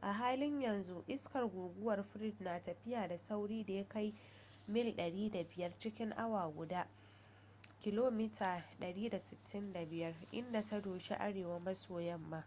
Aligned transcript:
a 0.00 0.12
halin 0.12 0.60
yanzu 0.62 1.04
iskar 1.08 1.44
guguwar 1.48 2.04
fred 2.04 2.40
na 2.40 2.62
tafiya 2.62 3.08
da 3.08 3.16
saurin 3.18 3.66
da 3.66 3.72
ya 3.74 3.84
kai 3.86 4.14
mil 4.68 4.86
105 4.96 5.78
cikin 5.78 6.10
awa 6.16 6.48
guda 6.48 6.88
165 7.84 9.18
km/h 9.44 10.14
inda 10.32 10.64
ta 10.64 10.80
doshi 10.80 11.14
arewa-maso-yamma 11.14 12.44